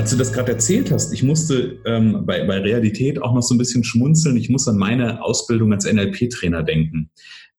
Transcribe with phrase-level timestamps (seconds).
[0.00, 3.54] als du das gerade erzählt hast, ich musste ähm, bei, bei Realität auch noch so
[3.54, 4.38] ein bisschen schmunzeln.
[4.38, 7.10] Ich muss an meine Ausbildung als NLP-Trainer denken.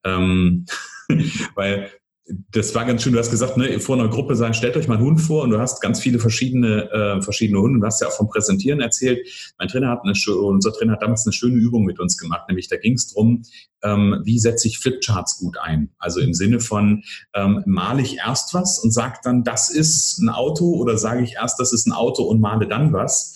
[0.04, 0.66] Ähm,
[1.56, 1.92] weil
[2.52, 3.14] das war ganz schön.
[3.14, 5.52] Du hast gesagt, ne, vor einer Gruppe sagen, stellt euch mal einen Hund vor und
[5.52, 7.80] du hast ganz viele verschiedene, äh, verschiedene Hunde.
[7.80, 9.28] Du hast ja auch vom Präsentieren erzählt.
[9.58, 12.68] Mein Trainer hat eine, unser Trainer hat damals eine schöne Übung mit uns gemacht, nämlich
[12.68, 13.44] da ging es darum,
[13.84, 15.90] ähm, wie setze ich Flipcharts gut ein?
[15.98, 20.30] Also im Sinne von, ähm, male ich erst was und sage dann, das ist ein
[20.30, 23.34] Auto oder sage ich erst, das ist ein Auto und male dann was?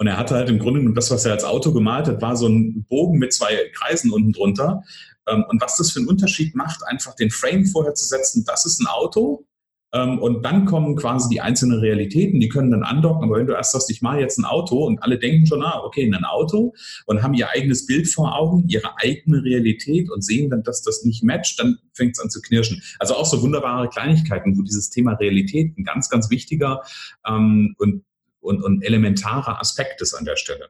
[0.00, 2.46] Und er hatte halt im Grunde das, was er als Auto gemalt hat, war so
[2.46, 4.84] ein Bogen mit zwei Kreisen unten drunter.
[5.30, 8.64] Ähm, und was das für einen Unterschied macht, einfach den Frame vorher zu setzen, das
[8.66, 9.44] ist ein Auto.
[9.92, 13.24] Ähm, und dann kommen quasi die einzelnen Realitäten, die können dann andocken.
[13.24, 15.80] Aber wenn du erst sagst, ich mache jetzt ein Auto und alle denken schon, ah,
[15.82, 16.74] okay, ein Auto
[17.06, 21.04] und haben ihr eigenes Bild vor Augen, ihre eigene Realität und sehen dann, dass das
[21.04, 22.82] nicht matcht, dann fängt es an zu knirschen.
[22.98, 26.82] Also auch so wunderbare Kleinigkeiten, wo dieses Thema Realität ein ganz, ganz wichtiger
[27.26, 28.04] ähm, und,
[28.40, 30.68] und, und elementarer Aspekt ist an der Stelle.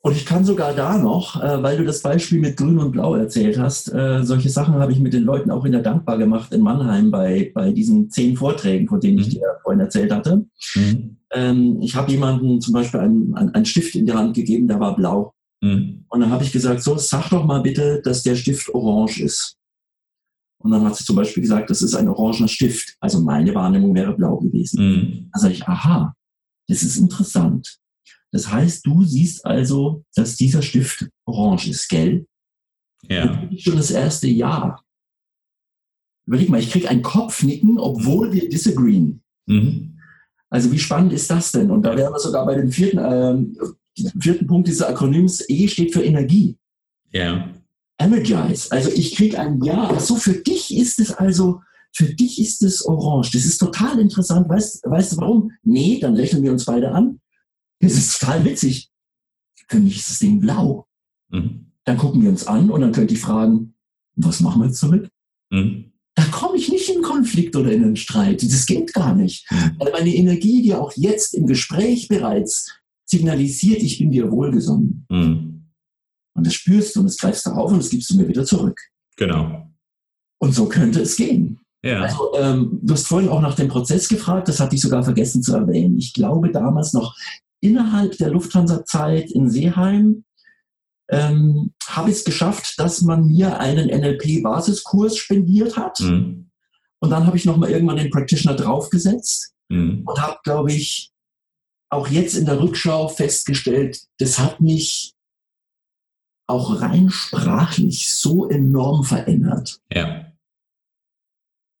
[0.00, 3.16] Und ich kann sogar da noch, äh, weil du das Beispiel mit Grün und Blau
[3.16, 6.52] erzählt hast, äh, solche Sachen habe ich mit den Leuten auch in der Dankbar gemacht
[6.52, 9.22] in Mannheim bei, bei diesen zehn Vorträgen, von denen mhm.
[9.22, 10.46] ich dir vorhin erzählt hatte.
[10.76, 11.16] Mhm.
[11.32, 14.94] Ähm, ich habe jemandem zum Beispiel einen, einen, Stift in die Hand gegeben, der war
[14.94, 15.34] blau.
[15.60, 16.04] Mhm.
[16.08, 19.56] Und dann habe ich gesagt, so, sag doch mal bitte, dass der Stift orange ist.
[20.60, 22.96] Und dann hat sie zum Beispiel gesagt, das ist ein orangener Stift.
[23.00, 24.80] Also meine Wahrnehmung wäre blau gewesen.
[24.80, 25.30] Mhm.
[25.32, 26.14] Dann sage ich, aha,
[26.68, 27.78] das ist interessant.
[28.32, 32.26] Das heißt, du siehst also, dass dieser Stift orange ist, gell?
[33.08, 33.46] Ja.
[33.50, 34.84] Das schon das erste Jahr.
[36.26, 39.22] Überleg mal, ich kriege ein Kopfnicken, obwohl wir disagreeen.
[39.46, 39.98] Mhm.
[40.50, 41.70] Also wie spannend ist das denn?
[41.70, 45.44] Und da wären wir sogar bei dem vierten, äh, vierten Punkt dieses Akronyms.
[45.48, 46.56] E steht für Energie.
[47.12, 47.48] Ja.
[47.98, 48.70] Energize.
[48.70, 49.90] Also ich kriege ein Ja.
[49.92, 51.60] Ach so, für dich ist es also,
[51.92, 53.30] für dich ist es orange.
[53.32, 54.48] Das ist total interessant.
[54.48, 55.52] Weißt, weißt du warum?
[55.62, 57.20] Nee, dann lächeln wir uns beide an.
[57.80, 58.90] Das ist total witzig.
[59.68, 60.86] Für mich ist das Ding blau.
[61.30, 61.72] Mhm.
[61.84, 63.74] Dann gucken wir uns an und dann könnte ich fragen,
[64.16, 65.10] was machen wir jetzt damit?
[65.50, 65.92] Mhm.
[66.14, 68.42] Da komme ich nicht in Konflikt oder in einen Streit.
[68.42, 69.48] Das geht gar nicht.
[69.78, 75.06] Weil meine Energie dir auch jetzt im Gespräch bereits signalisiert, ich bin dir wohlgesonnen.
[75.08, 75.70] Mhm.
[76.34, 78.44] Und das spürst du und das greifst du auf und das gibst du mir wieder
[78.44, 78.78] zurück.
[79.16, 79.70] Genau.
[80.40, 81.60] Und so könnte es gehen.
[81.84, 82.02] Ja.
[82.02, 85.42] Also, ähm, du hast vorhin auch nach dem Prozess gefragt, das hatte ich sogar vergessen
[85.42, 85.96] zu erwähnen.
[85.98, 87.16] Ich glaube damals noch
[87.60, 90.24] innerhalb der Lufthansa-Zeit in Seeheim
[91.10, 96.00] ähm, habe ich es geschafft, dass man mir einen NLP-Basiskurs spendiert hat.
[96.00, 96.50] Mhm.
[97.00, 100.02] Und dann habe ich nochmal irgendwann den Practitioner draufgesetzt mhm.
[100.04, 101.12] und habe, glaube ich,
[101.90, 105.14] auch jetzt in der Rückschau festgestellt, das hat mich
[106.46, 110.32] auch rein sprachlich so enorm verändert, ja.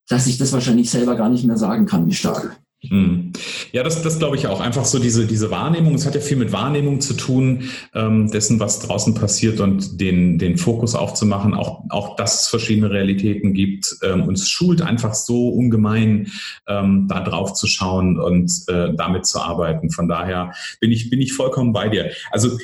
[0.08, 2.60] dass ich das wahrscheinlich selber gar nicht mehr sagen kann, wie stark.
[2.80, 3.32] Hm.
[3.72, 4.60] Ja, das, das glaube ich auch.
[4.60, 5.94] Einfach so diese, diese Wahrnehmung.
[5.96, 10.38] Es hat ja viel mit Wahrnehmung zu tun, ähm, dessen, was draußen passiert und den,
[10.38, 11.54] den Fokus aufzumachen.
[11.54, 13.96] Auch, auch dass es verschiedene Realitäten gibt.
[14.04, 16.28] Ähm, und es schult einfach so ungemein,
[16.68, 19.90] ähm, da drauf zu schauen und äh, damit zu arbeiten.
[19.90, 22.12] Von daher bin ich, bin ich vollkommen bei dir.
[22.30, 22.56] Also,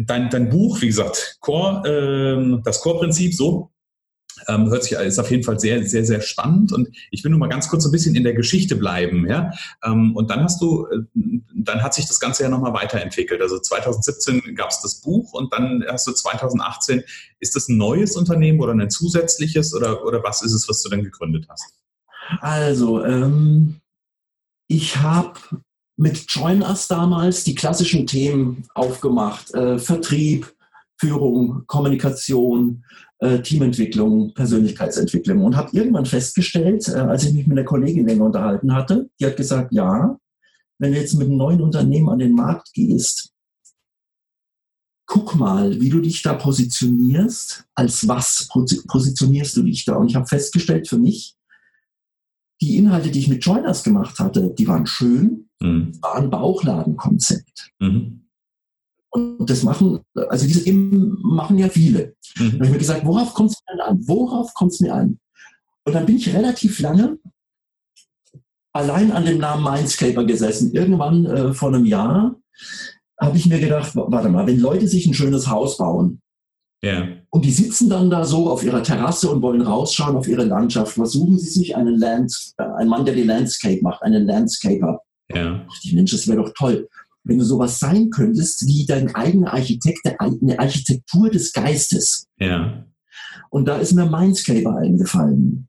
[0.00, 3.70] dein, dein Buch, wie gesagt, Core, äh, das Core-Prinzip, so
[4.48, 6.72] ähm, hört sich, ist auf jeden Fall sehr, sehr, sehr spannend.
[6.72, 9.28] Und ich will nur mal ganz kurz ein bisschen in der Geschichte bleiben.
[9.28, 9.52] Ja?
[9.84, 10.98] Ähm, und dann hast du, äh,
[11.54, 13.40] dann hat sich das Ganze ja nochmal weiterentwickelt.
[13.40, 17.02] Also 2017 gab es das Buch und dann hast du 2018,
[17.40, 20.90] ist das ein neues Unternehmen oder ein zusätzliches oder, oder was ist es, was du
[20.90, 21.72] dann gegründet hast?
[22.40, 23.80] Also, ähm,
[24.68, 25.34] ich habe
[25.96, 29.52] mit Join Us damals die klassischen Themen aufgemacht.
[29.52, 30.54] Äh, Vertrieb,
[30.96, 32.84] Führung, Kommunikation,
[33.42, 38.74] Teamentwicklung, Persönlichkeitsentwicklung und habe irgendwann festgestellt, äh, als ich mich mit einer Kollegin länger unterhalten
[38.74, 40.18] hatte, die hat gesagt, ja,
[40.78, 43.30] wenn du jetzt mit einem neuen Unternehmen an den Markt gehst,
[45.06, 48.48] guck mal, wie du dich da positionierst, als was
[48.88, 49.96] positionierst du dich da?
[49.96, 51.36] Und ich habe festgestellt für mich,
[52.62, 55.92] die Inhalte, die ich mit Joiners gemacht hatte, die waren schön, mhm.
[56.00, 57.72] waren Bauchladenkonzept.
[57.80, 58.26] Mhm.
[59.12, 62.14] Und das machen, also diese Themen machen ja viele.
[62.36, 62.50] Mhm.
[62.50, 64.00] Da habe ich mir gesagt, worauf kommt es mir an?
[64.06, 65.18] Worauf kommt es mir an?
[65.84, 67.18] Und dann bin ich relativ lange
[68.72, 70.72] allein an dem Namen Mindscaper gesessen.
[70.72, 72.36] Irgendwann äh, vor einem Jahr
[73.20, 76.22] habe ich mir gedacht, warte mal, wenn Leute sich ein schönes Haus bauen
[76.84, 77.08] yeah.
[77.30, 80.92] und die sitzen dann da so auf ihrer Terrasse und wollen rausschauen auf ihre Landschaft,
[80.92, 85.00] versuchen sie sich einen Land, äh, ein Mann, der die Landscape macht, einen Landscaper.
[85.34, 85.66] Ja.
[85.82, 86.88] Ich Mensch, das wäre doch toll
[87.24, 92.26] wenn du sowas sein könntest wie dein eigener Architekt, eine Architektur des Geistes.
[92.38, 92.84] Ja.
[93.50, 95.68] Und da ist mir Mindscaper eingefallen.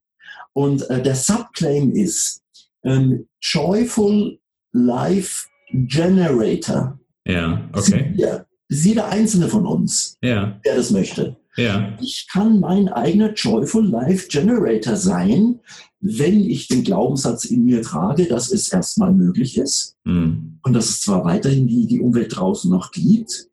[0.53, 2.42] Und äh, der Subclaim ist
[2.83, 4.39] ähm, Joyful
[4.74, 7.00] Life Generator.
[7.25, 8.13] Ja, okay.
[8.15, 10.59] Ja, jeder einzelne von uns, ja.
[10.65, 11.38] der das möchte.
[11.57, 11.98] Ja.
[12.01, 15.59] Ich kann mein eigener Joyful Life Generator sein,
[16.01, 20.57] wenn ich den Glaubenssatz in mir trage, dass es erstmal möglich ist Mhm.
[20.63, 23.48] und dass es zwar weiterhin die, die Umwelt draußen noch gibt,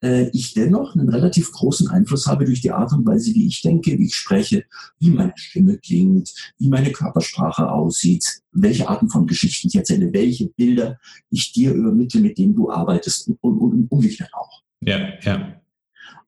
[0.00, 3.62] äh, ich dennoch einen relativ großen Einfluss habe durch die Art und Weise, wie ich
[3.62, 4.64] denke, wie ich spreche,
[5.00, 10.46] wie meine Stimme klingt, wie meine Körpersprache aussieht, welche Arten von Geschichten ich erzähle, welche
[10.50, 10.98] Bilder
[11.30, 14.62] ich dir übermittle, mit denen du arbeitest und, und, und umgekehrt auch.
[14.80, 15.60] Ja, ja.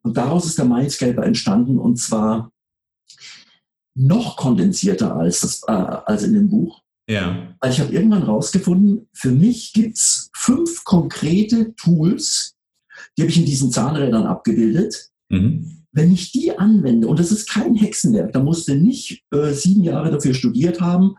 [0.02, 2.50] Und daraus ist der Mindscaper entstanden und zwar
[3.94, 6.82] noch kondensierter als, das, äh, als in dem Buch.
[7.08, 7.54] Ja.
[7.60, 12.54] Weil ich habe irgendwann rausgefunden, für mich gibt's fünf konkrete Tools,
[13.16, 15.10] die habe ich in diesen Zahnrädern abgebildet.
[15.28, 15.84] Mhm.
[15.92, 20.12] Wenn ich die anwende, und das ist kein Hexenwerk, da musste nicht äh, sieben Jahre
[20.12, 21.16] dafür studiert haben.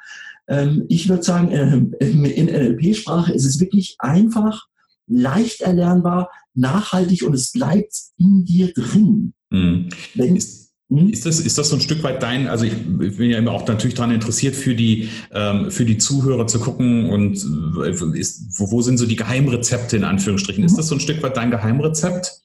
[0.48, 4.68] Ähm, ich würde sagen, äh, in NLP-Sprache ist es wirklich einfach,
[5.08, 9.34] leicht erlernbar, nachhaltig und es bleibt in dir drin.
[9.50, 9.90] Mhm.
[10.16, 10.71] Wenn, Ist?
[10.92, 13.66] Ist, das, ist das so ein Stück weit dein, also ich bin ja immer auch
[13.66, 17.38] natürlich daran interessiert, für die, ähm, für die Zuhörer zu gucken und
[17.84, 20.64] äh, ist, wo, wo sind so die Geheimrezepte in Anführungsstrichen?
[20.64, 22.42] Ist das so ein Stück weit dein Geheimrezept?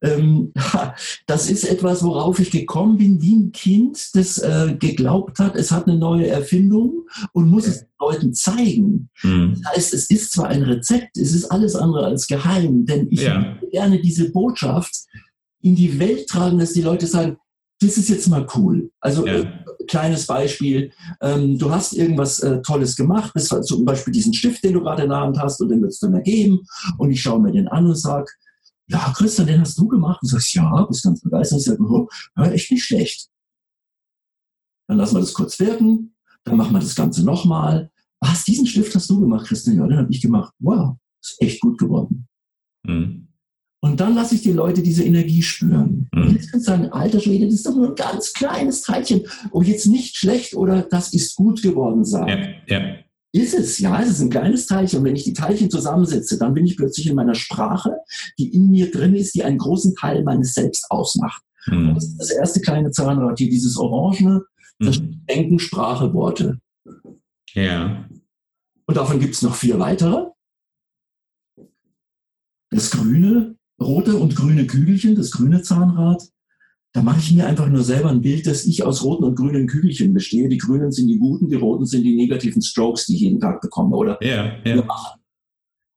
[0.00, 0.52] Ähm,
[1.26, 5.70] das ist etwas, worauf ich gekommen bin, wie ein Kind, das äh, geglaubt hat, es
[5.70, 9.10] hat eine neue Erfindung und muss es Leuten zeigen.
[9.22, 9.60] Mhm.
[9.62, 13.20] Das heißt, es ist zwar ein Rezept, es ist alles andere als geheim, denn ich
[13.22, 13.56] Ja.
[13.60, 15.04] würde gerne diese Botschaft
[15.60, 17.36] in die Welt tragen, dass die Leute sagen,
[17.80, 18.90] das ist jetzt mal cool.
[19.00, 19.34] Also Ja.
[19.40, 19.46] äh,
[19.88, 24.62] kleines Beispiel, ähm, du hast irgendwas äh, Tolles gemacht, das war zum Beispiel diesen Stift,
[24.62, 26.60] den du gerade in der Hand hast und den würdest du mir geben
[26.98, 28.30] und ich schaue mir den an und sage,
[28.88, 30.20] ja, Christian, den hast du gemacht.
[30.20, 31.60] Und du sagst, ja, bist ganz begeistert.
[31.60, 33.28] Ich sage, oh, ja, echt nicht schlecht.
[34.88, 37.90] Dann lassen wir das kurz wirken, dann machen wir das Ganze nochmal.
[38.18, 39.76] Was, diesen Stift hast du gemacht, Christian?
[39.76, 40.52] Ja, den habe ich gemacht.
[40.58, 42.26] Wow, ist echt gut geworden.
[42.82, 43.28] Mhm.
[43.82, 46.08] Und dann lasse ich die Leute diese Energie spüren.
[46.12, 46.22] Mhm.
[46.22, 49.22] Und jetzt kannst du sagen, alter Schwede, das ist doch nur ein ganz kleines Teilchen.
[49.52, 52.46] Ob jetzt nicht schlecht oder das ist gut geworden sagen.
[52.66, 52.94] Ja, ja.
[53.32, 54.98] Ist es, ja, es ist ein kleines Teilchen.
[54.98, 57.96] Und wenn ich die Teilchen zusammensetze, dann bin ich plötzlich in meiner Sprache,
[58.38, 61.42] die in mir drin ist, die einen großen Teil meines Selbst ausmacht.
[61.66, 61.94] Mhm.
[61.94, 64.42] Das ist das erste kleine Zahnrad hier, dieses Orangene,
[64.78, 65.26] das Mhm.
[65.28, 66.60] Denken, Sprache, Worte.
[67.52, 68.08] Ja.
[68.86, 70.30] Und davon gibt es noch vier weitere.
[72.70, 76.22] Das grüne, rote und grüne Kügelchen, das grüne Zahnrad.
[76.92, 79.68] Da mache ich mir einfach nur selber ein Bild, dass ich aus roten und grünen
[79.68, 80.48] Kügelchen bestehe.
[80.48, 83.60] Die grünen sind die guten, die roten sind die negativen Strokes, die ich jeden Tag
[83.60, 83.96] bekomme.
[83.96, 84.84] Oder Ja, ja.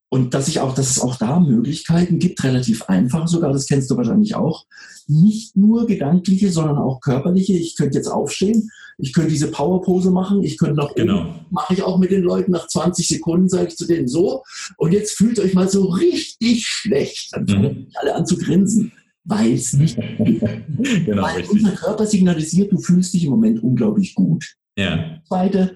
[0.10, 3.90] Und dass ich auch, dass es auch da Möglichkeiten gibt, relativ einfach sogar, das kennst
[3.90, 4.68] du wahrscheinlich auch.
[5.08, 7.54] Nicht nur gedankliche, sondern auch körperliche.
[7.54, 11.34] Ich könnte jetzt aufstehen, ich könnte diese Powerpose machen, ich könnte noch Genau.
[11.50, 14.44] mache ich auch mit den Leuten nach 20 Sekunden, sage ich zu denen so,
[14.78, 17.30] und jetzt fühlt euch mal so richtig schlecht.
[17.34, 17.88] Dann fangen Mhm.
[17.96, 18.92] alle an zu grinsen,
[19.24, 19.98] weil es nicht
[21.06, 21.52] Genau, weil richtig.
[21.64, 24.56] unser Körper signalisiert, du fühlst dich im Moment unglaublich gut.
[24.78, 25.22] Ja.
[25.28, 25.76] Zweite,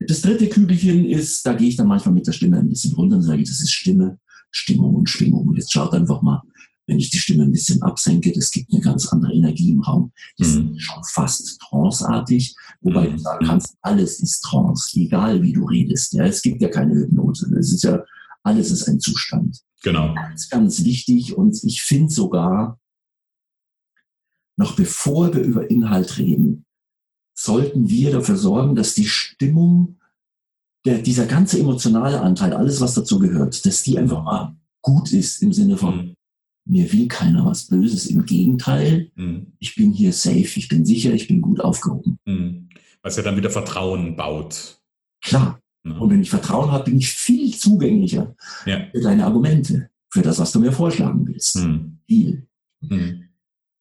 [0.00, 3.16] das dritte Kügelchen ist, da gehe ich dann manchmal mit der Stimme ein bisschen runter
[3.16, 4.18] und sage, das ist Stimme,
[4.50, 5.48] Stimmung und Schwingung.
[5.48, 6.42] Und jetzt schaut einfach mal,
[6.88, 10.10] wenn ich die Stimme ein bisschen absenke, das gibt eine ganz andere Energie im Raum.
[10.38, 10.74] Das Mhm.
[10.74, 13.12] ist schon fast tranceartig, wobei Mhm.
[13.12, 16.14] du sagen kannst, alles ist Trance, egal wie du redest.
[16.14, 17.54] Ja, es gibt ja keine Hypnose.
[17.56, 18.02] Es ist ja,
[18.42, 19.60] alles ist ein Zustand.
[19.82, 20.14] Genau.
[20.14, 22.80] Ganz, ganz wichtig und ich finde sogar,
[24.56, 26.64] noch bevor wir über Inhalt reden,
[27.38, 30.00] sollten wir dafür sorgen, dass die Stimmung,
[30.84, 35.42] der, dieser ganze emotionale Anteil, alles was dazu gehört, dass die einfach mal gut ist
[35.42, 36.14] im Sinne von, Mhm.
[36.68, 38.06] Mir will keiner was Böses.
[38.06, 39.48] Im Gegenteil, Mhm.
[39.58, 42.18] ich bin hier safe, ich bin sicher, ich bin gut aufgehoben.
[42.26, 42.68] Mhm.
[43.02, 44.78] Was ja dann wieder Vertrauen baut.
[45.22, 45.60] Klar.
[45.84, 45.98] Ne?
[45.98, 48.34] Und wenn ich Vertrauen habe, bin ich viel zugänglicher
[48.66, 48.86] Ja.
[48.92, 51.56] für deine Argumente, für das, was du mir vorschlagen willst.
[51.56, 51.98] Mhm.
[52.06, 52.46] Viel.
[52.80, 53.24] Mhm.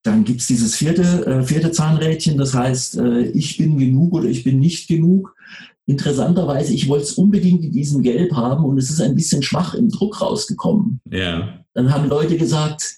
[0.03, 4.44] Dann gibt's dieses vierte, äh, vierte Zahnrädchen, das heißt, äh, ich bin genug oder ich
[4.44, 5.36] bin nicht genug.
[5.88, 9.74] Interessanterweise, ich wollte es unbedingt in diesem Gelb haben und es ist ein bisschen schwach
[9.74, 11.00] im Druck rausgekommen.
[11.10, 11.63] Ja.
[11.74, 12.98] Dann haben Leute gesagt,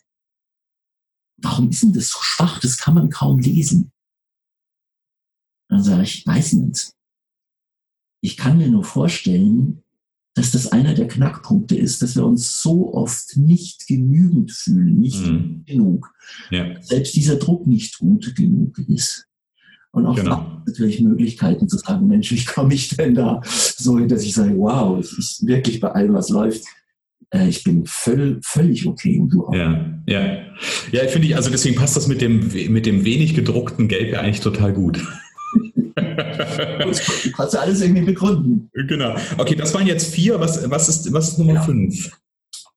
[1.38, 2.60] warum ist denn das so schwach?
[2.60, 3.92] Das kann man kaum lesen.
[5.70, 6.92] Dann sage ich, weiß nicht.
[8.22, 9.84] Ich kann mir nur vorstellen,
[10.34, 15.22] dass das einer der Knackpunkte ist, dass wir uns so oft nicht genügend fühlen, nicht
[15.26, 15.64] Mhm.
[15.66, 16.12] genug.
[16.50, 16.82] Ja.
[16.82, 19.28] Selbst dieser Druck nicht gut genug ist.
[19.92, 20.62] Und auch Genau.
[20.66, 24.56] natürlich Möglichkeiten zu sagen, Mensch, wie komme ich denn da so hin, dass ich sage,
[24.58, 26.64] wow, ich, ich wirklich bei allem, was läuft,
[27.32, 29.54] äh, ich bin völ, völlig okay und du auch.
[29.54, 30.38] Ja, ja.
[30.92, 34.22] Ja, ich finde, also deswegen passt das mit dem, mit dem wenig gedruckten Gelb ja
[34.22, 35.00] eigentlich total gut.
[35.96, 38.70] du kannst ja alles irgendwie begründen.
[38.74, 39.16] Genau.
[39.38, 40.40] Okay, das waren jetzt vier.
[40.40, 41.66] Was, was, ist, was ist Nummer genau.
[41.66, 42.12] fünf?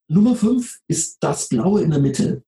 [0.09, 2.43] Nummer fünf ist das Blaue in der Mitte.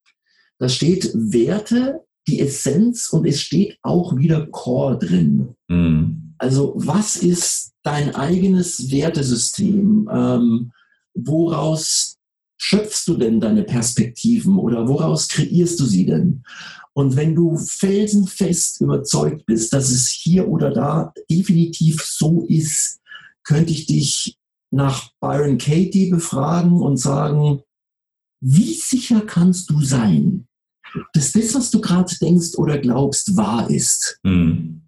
[0.58, 5.54] Da steht Werte, die Essenz und es steht auch wieder Core drin.
[5.68, 6.34] Mhm.
[6.38, 10.08] Also was ist dein eigenes Wertesystem?
[10.12, 10.72] Ähm,
[11.14, 12.16] woraus
[12.56, 16.44] schöpfst du denn deine Perspektiven oder woraus kreierst du sie denn?
[16.94, 23.00] Und wenn du felsenfest überzeugt bist, dass es hier oder da definitiv so ist,
[23.42, 24.38] könnte ich dich
[24.70, 27.62] nach Byron Katie befragen und sagen,
[28.40, 30.46] wie sicher kannst du sein,
[31.12, 34.18] dass das, was du gerade denkst oder glaubst, wahr ist?
[34.22, 34.82] Mhm.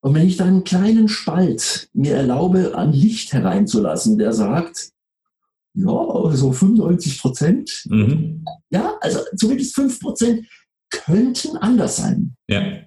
[0.00, 4.90] Und wenn ich da einen kleinen Spalt mir erlaube, an Licht hereinzulassen, der sagt,
[5.74, 8.44] ja, so 95 Prozent, mhm.
[8.70, 10.46] ja, also zumindest 5 Prozent
[10.90, 12.36] könnten anders sein.
[12.48, 12.82] Ja.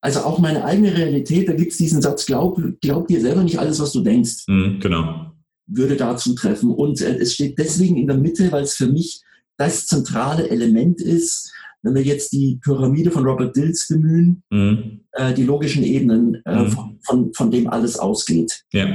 [0.00, 3.58] Also auch meine eigene Realität, da gibt es diesen Satz, glaub, glaub dir selber nicht
[3.58, 4.44] alles, was du denkst.
[4.48, 5.32] Mhm, genau.
[5.66, 6.70] Würde dazu treffen.
[6.70, 9.22] Und äh, es steht deswegen in der Mitte, weil es für mich
[9.62, 11.52] das zentrale Element ist,
[11.82, 15.00] wenn wir jetzt die Pyramide von Robert Dills bemühen, mhm.
[15.12, 16.72] äh, die logischen Ebenen, äh, mhm.
[16.72, 18.64] von, von, von, dem alles ausgeht.
[18.72, 18.88] Ja.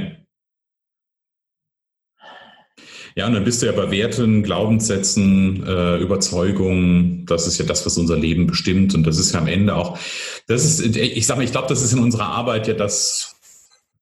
[3.16, 7.24] Ja, und dann bist du ja bei Werten, Glaubenssätzen, äh, Überzeugungen.
[7.26, 8.94] Das ist ja das, was unser Leben bestimmt.
[8.94, 9.98] Und das ist ja am Ende auch,
[10.46, 13.37] das ist, ich sage mal, ich glaube, das ist in unserer Arbeit ja das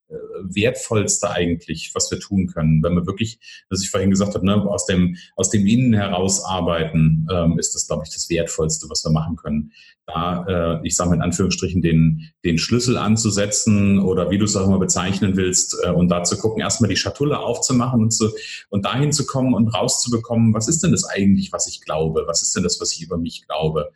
[0.09, 2.83] wertvollste eigentlich, was wir tun können.
[2.83, 6.45] Wenn wir wirklich, was ich vorhin gesagt habe, ne, aus, dem, aus dem Innen heraus
[6.45, 9.73] arbeiten, ähm, ist das, glaube ich, das Wertvollste, was wir machen können.
[10.07, 14.55] Da, äh, ich sage mal in Anführungsstrichen, den, den Schlüssel anzusetzen oder wie du es
[14.55, 18.31] auch immer bezeichnen willst äh, und da zu gucken, erstmal die Schatulle aufzumachen und, zu,
[18.71, 22.25] und dahin zu kommen und rauszubekommen, was ist denn das eigentlich, was ich glaube?
[22.27, 23.91] Was ist denn das, was ich über mich glaube?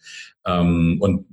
[0.45, 1.27] Ähm, und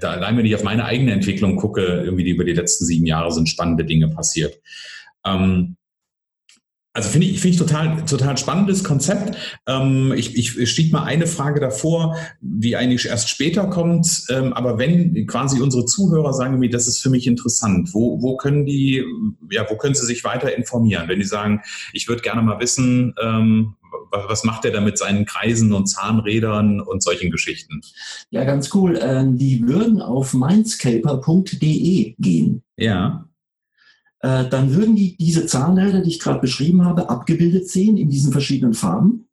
[0.00, 3.06] da allein wenn ich auf meine eigene Entwicklung gucke, irgendwie die über die letzten sieben
[3.06, 4.60] Jahre sind spannende Dinge passiert.
[5.24, 5.76] Ähm,
[6.94, 9.34] also finde ich, finde ich total, total spannendes Konzept.
[9.66, 14.26] Ähm, ich, ich stieg mal eine Frage davor, die eigentlich erst später kommt.
[14.28, 18.36] Ähm, aber wenn quasi unsere Zuhörer sagen mir, das ist für mich interessant, wo, wo
[18.36, 19.02] können die,
[19.50, 21.08] ja, wo können sie sich weiter informieren?
[21.08, 21.62] Wenn die sagen,
[21.94, 23.74] ich würde gerne mal wissen, ähm,
[24.12, 27.80] was macht er da mit seinen Kreisen und Zahnrädern und solchen Geschichten?
[28.30, 28.98] Ja, ganz cool.
[29.00, 32.62] Ähm, die würden auf mindscaper.de gehen.
[32.76, 33.28] Ja.
[34.20, 38.32] Äh, dann würden die diese Zahnräder, die ich gerade beschrieben habe, abgebildet sehen in diesen
[38.32, 39.28] verschiedenen Farben.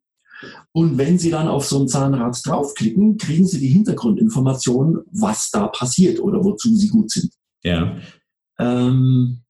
[0.72, 5.68] Und wenn Sie dann auf so ein Zahnrad draufklicken, kriegen Sie die Hintergrundinformationen, was da
[5.68, 7.32] passiert oder wozu Sie gut sind.
[7.62, 7.96] Ja.
[8.58, 9.42] Ähm,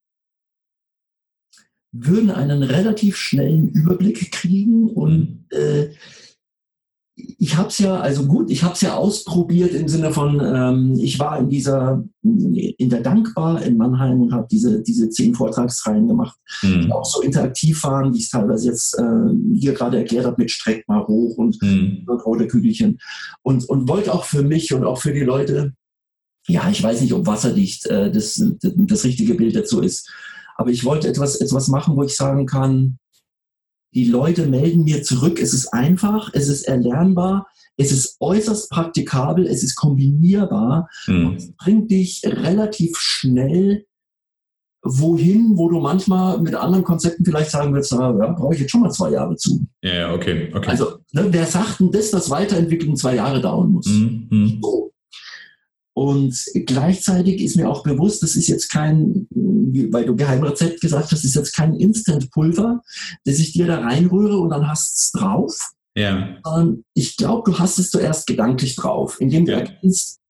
[1.92, 5.44] würden einen relativ schnellen Überblick kriegen und mhm.
[5.50, 5.88] äh,
[7.38, 10.98] ich habe es ja, also gut, ich habe es ja ausprobiert im Sinne von, ähm,
[10.98, 16.06] ich war in dieser, in der Dankbar in Mannheim und habe diese, diese zehn Vortragsreihen
[16.06, 16.82] gemacht, mhm.
[16.82, 20.36] die auch so interaktiv waren, wie ich es teilweise jetzt äh, hier gerade erklärt habe,
[20.38, 22.06] mit Streck mal hoch und, mhm.
[22.24, 22.98] rote Kügelchen.
[23.42, 25.72] Und, und wollte auch für mich und auch für die Leute,
[26.46, 30.10] ja, ich weiß nicht, ob wasserdicht äh, das, das richtige Bild dazu ist,
[30.60, 32.98] aber ich wollte etwas, etwas machen, wo ich sagen kann,
[33.94, 37.46] die Leute melden mir zurück, es ist einfach, es ist erlernbar,
[37.78, 41.36] es ist äußerst praktikabel, es ist kombinierbar mhm.
[41.38, 43.86] es bringt dich relativ schnell
[44.82, 48.82] wohin, wo du manchmal mit anderen Konzepten vielleicht sagen willst, ja, brauche ich jetzt schon
[48.82, 49.66] mal zwei Jahre zu.
[49.82, 50.68] Ja, okay, okay.
[50.68, 53.86] Also, ne, wer sagt denn das, dass Weiterentwicklung zwei Jahre dauern muss?
[53.86, 54.58] Mhm.
[54.62, 54.89] So.
[55.92, 61.24] Und gleichzeitig ist mir auch bewusst, das ist jetzt kein, weil du Geheimrezept gesagt hast,
[61.24, 62.80] ist jetzt kein Instant-Pulver,
[63.24, 65.72] das ich dir da reinrühre und dann hast es drauf.
[65.96, 66.38] Ja.
[66.94, 69.58] Ich glaube, du hast es zuerst gedanklich drauf, indem du ja.
[69.58, 70.20] erkennst,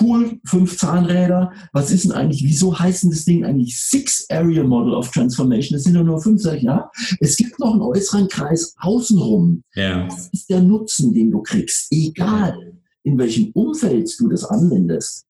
[0.00, 4.94] cool, fünf Zahnräder, was ist denn eigentlich, wieso heißen das Ding eigentlich Six Area Model
[4.94, 5.76] of Transformation?
[5.76, 6.90] Das sind ja nur fünf, sag ich, ja.
[7.20, 9.62] Es gibt noch einen äußeren Kreis außenrum.
[9.74, 10.06] Ja.
[10.06, 12.72] Das ist der Nutzen, den du kriegst, egal
[13.04, 15.26] in welchem Umfeld du das anwendest,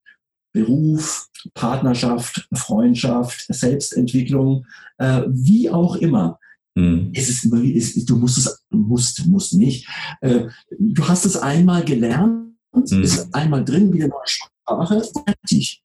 [0.53, 4.67] Beruf, Partnerschaft, Freundschaft, Selbstentwicklung,
[4.99, 6.39] äh, wie auch immer.
[6.75, 7.11] Mhm.
[7.15, 9.89] Es ist immer, es, du musst es, musst, musst nicht.
[10.21, 10.49] Äh,
[10.79, 13.03] du hast es einmal gelernt, mhm.
[13.03, 15.83] ist einmal drin wie eine neue Sprache, fertig.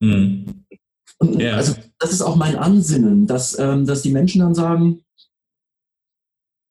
[0.00, 0.64] Mhm.
[1.22, 1.56] Ja.
[1.56, 5.02] Also das ist auch mein Ansinnen, dass, ähm, dass die Menschen dann sagen,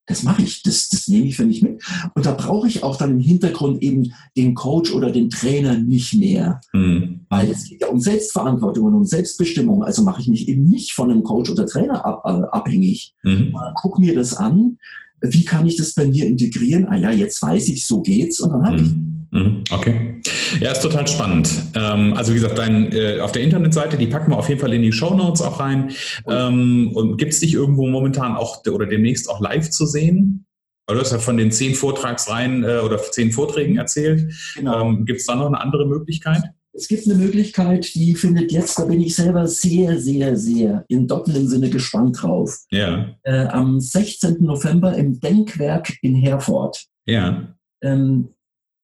[0.09, 1.83] das mache ich, das, das nehme ich für mich mit.
[2.15, 6.15] Und da brauche ich auch dann im Hintergrund eben den Coach oder den Trainer nicht
[6.15, 6.61] mehr.
[6.73, 7.21] Mhm.
[7.29, 9.83] Weil es geht ja um Selbstverantwortung und um Selbstbestimmung.
[9.83, 13.13] Also mache ich mich eben nicht von einem Coach oder Trainer ab, äh, abhängig.
[13.21, 13.55] Mhm.
[13.75, 14.79] Guck mir das an.
[15.21, 16.87] Wie kann ich das bei mir integrieren?
[16.87, 18.39] Ah ja, jetzt weiß ich, so geht's.
[18.39, 18.83] Und dann habe mhm.
[18.83, 19.18] ich.
[19.31, 20.21] Okay.
[20.59, 21.49] Ja, ist total spannend.
[21.75, 24.73] Ähm, also wie gesagt, dein, äh, auf der Internetseite, die packen wir auf jeden Fall
[24.73, 25.91] in die Show Notes auch rein.
[26.27, 30.45] Ähm, und gibt es dich irgendwo momentan auch oder demnächst auch live zu sehen?
[30.87, 34.33] Du hast ja von den zehn Vortragsreihen äh, oder zehn Vorträgen erzählt.
[34.55, 34.81] Genau.
[34.81, 36.41] Ähm, gibt es da noch eine andere Möglichkeit?
[36.73, 41.07] Es gibt eine Möglichkeit, die findet jetzt, da bin ich selber sehr, sehr, sehr im
[41.07, 42.57] doppelten Sinne gespannt drauf.
[42.71, 43.15] Ja.
[43.23, 44.37] Äh, am 16.
[44.39, 46.85] November im Denkwerk in Herford.
[47.05, 47.55] Ja.
[47.81, 48.29] Ähm,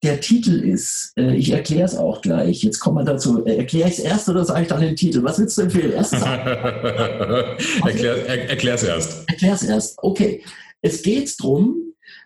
[0.05, 3.89] der Titel ist, äh, ich erkläre es auch gleich, jetzt kommen wir dazu, äh, erkläre
[3.89, 5.23] ich es erst oder sage ich dann den Titel?
[5.23, 5.93] Was willst du empfehlen?
[5.93, 6.13] Erst
[7.83, 9.27] erklär, er, erklär es erst.
[9.27, 10.43] Erklär es erst, okay.
[10.81, 11.75] Es geht darum,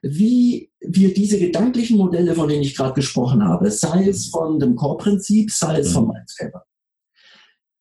[0.01, 4.75] wie wir diese gedanklichen Modelle, von denen ich gerade gesprochen habe, sei es von dem
[4.75, 6.15] Core-Prinzip, sei es vom mhm.
[6.15, 6.65] Mindscaper,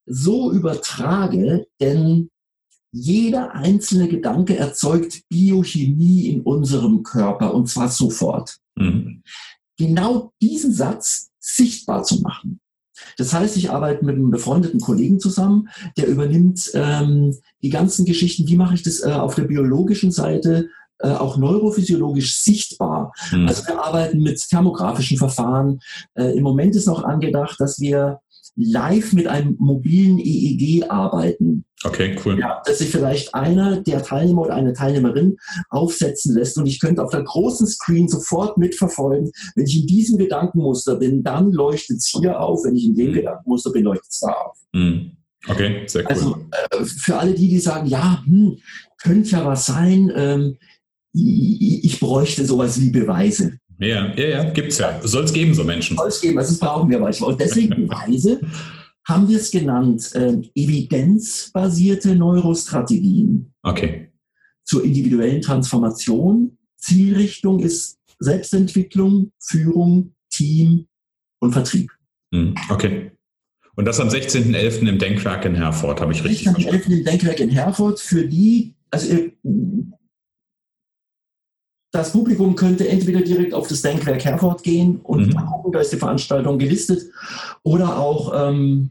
[0.06, 2.30] so übertrage, denn
[2.92, 8.58] jeder einzelne Gedanke erzeugt Biochemie in unserem Körper und zwar sofort.
[8.76, 9.24] Mhm
[9.78, 12.60] genau diesen Satz sichtbar zu machen.
[13.16, 18.48] Das heißt, ich arbeite mit einem befreundeten Kollegen zusammen, der übernimmt ähm, die ganzen Geschichten,
[18.48, 20.68] wie mache ich das äh, auf der biologischen Seite
[20.98, 23.12] äh, auch neurophysiologisch sichtbar.
[23.30, 23.46] Mhm.
[23.46, 25.80] Also wir arbeiten mit thermografischen Verfahren.
[26.14, 28.18] Äh, Im Moment ist noch angedacht, dass wir
[28.58, 31.64] live mit einem mobilen EEG arbeiten.
[31.84, 32.38] Okay, cool.
[32.40, 35.36] Ja, dass sich vielleicht einer der Teilnehmer oder eine Teilnehmerin
[35.70, 40.18] aufsetzen lässt und ich könnte auf der großen Screen sofort mitverfolgen, wenn ich in diesem
[40.18, 43.14] Gedankenmuster bin, dann leuchtet es hier auf, wenn ich in dem mhm.
[43.14, 44.58] Gedankenmuster bin, leuchtet es da auf.
[44.72, 45.12] Mhm.
[45.46, 46.08] Okay, sehr cool.
[46.08, 48.58] Also äh, für alle die, die sagen, ja, hm,
[49.00, 50.56] könnte ja was sein, ähm,
[51.12, 53.58] ich, ich bräuchte sowas wie Beweise.
[53.78, 55.00] Ja, ja, ja, gibt es ja.
[55.02, 55.96] Soll es geben, so Menschen.
[55.96, 57.32] Soll es geben, also das brauchen wir manchmal.
[57.32, 58.40] Und deswegen Beweise
[59.06, 63.52] haben wir es genannt, äh, evidenzbasierte Neurostrategien.
[63.62, 64.12] Okay.
[64.64, 66.58] Zur individuellen Transformation.
[66.76, 70.86] Zielrichtung ist Selbstentwicklung, Führung, Team
[71.40, 71.90] und Vertrieb.
[72.32, 73.12] Hm, okay.
[73.76, 74.88] Und das am 16.11.
[74.88, 76.76] im Denkwerk in Herford, habe ich richtig verstanden.
[76.76, 76.98] 16.11.
[76.98, 79.16] im Denkwerk in Herford für die, also
[81.90, 85.46] das Publikum könnte entweder direkt auf das Denkwerk Herford gehen und mhm.
[85.46, 87.10] gucken, da ist die Veranstaltung gelistet,
[87.62, 88.90] oder auch ähm,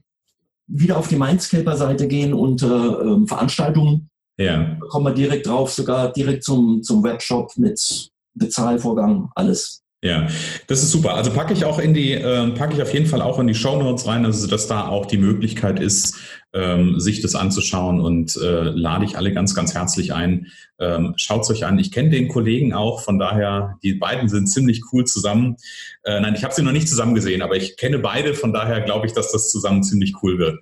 [0.67, 4.09] wieder auf die Mindscaper-Seite gehen unter äh, ähm, Veranstaltungen.
[4.37, 4.75] Ja.
[4.79, 9.83] Da kommen wir direkt drauf, sogar direkt zum, zum Webshop mit Bezahlvorgang, alles.
[10.03, 10.27] Ja,
[10.67, 11.15] das ist super.
[11.15, 13.55] Also packe ich auch in die, äh, packe ich auf jeden Fall auch in die
[13.55, 16.15] Show Notes rein, also dass da auch die Möglichkeit ist,
[16.53, 20.47] ähm, sich das anzuschauen und äh, lade ich alle ganz, ganz herzlich ein.
[20.79, 21.79] Ähm, Schaut es euch an.
[21.79, 25.55] Ich kenne den Kollegen auch, von daher, die beiden sind ziemlich cool zusammen.
[26.03, 28.81] Äh, nein, ich habe sie noch nicht zusammen gesehen, aber ich kenne beide, von daher
[28.81, 30.59] glaube ich, dass das zusammen ziemlich cool wird.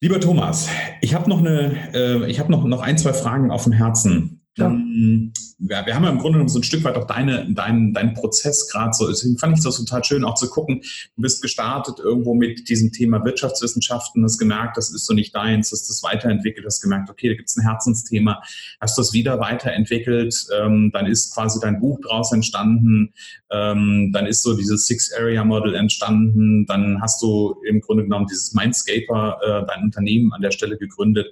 [0.00, 0.68] Lieber Thomas,
[1.02, 4.41] ich habe noch eine, äh, ich habe noch, noch ein, zwei Fragen auf dem Herzen.
[4.56, 4.66] Ja.
[4.66, 8.14] Ähm, wir, haben ja im Grunde genommen so ein Stück weit auch deine, deinen, deinen
[8.14, 9.08] Prozess gerade so.
[9.08, 10.82] Deswegen fand ich das total schön, auch zu gucken.
[11.16, 15.70] Du bist gestartet irgendwo mit diesem Thema Wirtschaftswissenschaften, hast gemerkt, das ist so nicht deins,
[15.70, 18.42] hast das weiterentwickelt, hast gemerkt, okay, da gibt es ein Herzensthema,
[18.80, 23.14] hast das wieder weiterentwickelt, ähm, dann ist quasi dein Buch draus entstanden,
[23.50, 29.38] ähm, dann ist so dieses Six-Area-Model entstanden, dann hast du im Grunde genommen dieses Mindscaper,
[29.42, 31.28] äh, dein Unternehmen an der Stelle gegründet.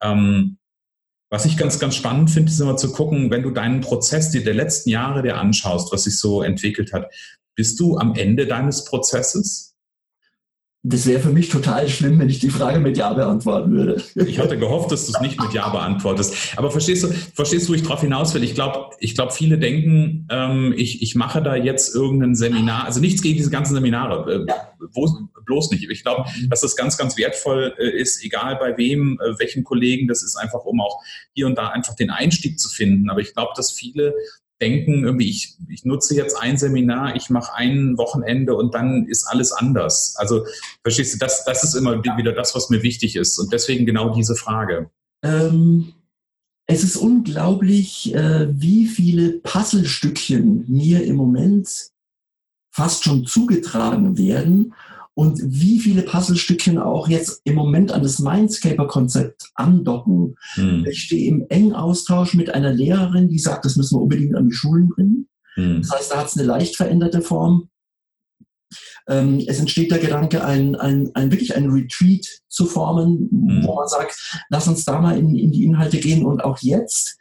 [0.00, 0.56] Ähm,
[1.30, 4.44] was ich ganz, ganz spannend finde, ist immer zu gucken, wenn du deinen Prozess dir
[4.44, 7.12] der letzten Jahre dir anschaust, was sich so entwickelt hat,
[7.56, 9.75] bist du am Ende deines Prozesses?
[10.88, 14.02] Das wäre für mich total schlimm, wenn ich die Frage mit Ja beantworten würde.
[14.14, 16.56] Ich hatte gehofft, dass du es nicht mit Ja beantwortest.
[16.56, 18.44] Aber verstehst du, verstehst du, wo ich drauf hinaus will?
[18.44, 22.84] Ich glaube, ich glaube, viele denken, ähm, ich, ich mache da jetzt irgendein Seminar.
[22.84, 24.32] Also nichts gegen diese ganzen Seminare.
[24.32, 24.54] Äh, ja.
[24.92, 25.90] wo, bloß nicht.
[25.90, 30.06] Ich glaube, dass das ganz, ganz wertvoll äh, ist, egal bei wem, äh, welchen Kollegen.
[30.06, 33.10] Das ist einfach, um auch hier und da einfach den Einstieg zu finden.
[33.10, 34.14] Aber ich glaube, dass viele
[34.60, 39.24] denken, irgendwie, ich, ich nutze jetzt ein Seminar, ich mache ein Wochenende und dann ist
[39.24, 40.14] alles anders.
[40.16, 40.46] Also
[40.82, 43.38] verstehst du, das, das ist immer wieder das, was mir wichtig ist.
[43.38, 44.90] Und deswegen genau diese Frage.
[45.22, 45.92] Ähm,
[46.66, 51.90] es ist unglaublich, äh, wie viele Puzzlestückchen mir im Moment
[52.70, 54.74] fast schon zugetragen werden
[55.16, 60.36] und wie viele Puzzlestückchen auch jetzt im Moment an das Mindscaper-Konzept andocken.
[60.54, 60.84] Hm.
[60.90, 64.50] Ich stehe im engen Austausch mit einer Lehrerin, die sagt, das müssen wir unbedingt an
[64.50, 65.26] die Schulen bringen.
[65.54, 65.80] Hm.
[65.80, 67.70] Das heißt, da hat es eine leicht veränderte Form.
[69.08, 73.62] Ähm, es entsteht der Gedanke, ein, ein, ein wirklich ein Retreat zu formen, hm.
[73.64, 77.16] wo man sagt, lass uns da mal in, in die Inhalte gehen und auch jetzt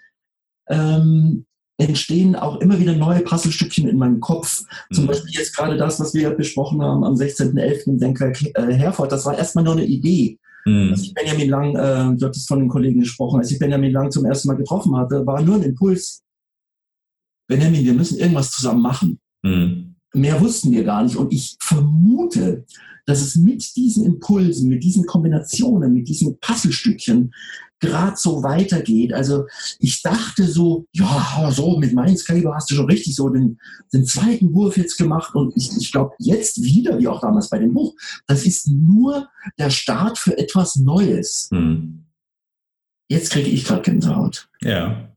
[0.68, 1.46] ähm,
[1.78, 4.64] entstehen auch immer wieder neue Puzzlestückchen in meinem Kopf.
[4.94, 5.08] Zum mhm.
[5.10, 7.88] Beispiel jetzt gerade das, was wir besprochen haben am 16.11.
[7.88, 9.12] im Denkwerk äh, Herford.
[9.12, 10.40] Das war erstmal nur eine Idee.
[10.66, 10.92] Mhm.
[10.92, 14.12] Als ich Benjamin Lang, äh, du hattest von den Kollegen gesprochen, als ich Benjamin Lang
[14.12, 16.24] zum ersten Mal getroffen hatte, war nur ein Impuls.
[17.48, 19.20] Benjamin, wir müssen irgendwas zusammen machen.
[19.44, 19.96] Mhm.
[20.14, 21.18] Mehr wussten wir gar nicht.
[21.18, 22.66] Und ich vermute,
[23.06, 27.34] dass es mit diesen Impulsen, mit diesen Kombinationen, mit diesen Puzzlestückchen
[27.86, 29.14] gerade so weitergeht.
[29.14, 29.46] Also
[29.80, 33.60] ich dachte so, ja, so mit Mindscaper hast du schon richtig so den,
[33.94, 37.60] den zweiten Wurf jetzt gemacht und ich, ich glaube jetzt wieder, wie auch damals bei
[37.60, 37.96] dem Buch,
[38.28, 41.50] das ist nur der Start für etwas Neues.
[41.52, 42.06] Hm.
[43.08, 44.50] Jetzt kriege ich gerade Gänsehaut.
[44.62, 45.15] Ja.